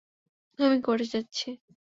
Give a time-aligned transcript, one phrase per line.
[0.59, 1.47] আমি কোর্টে যাচ্ছি।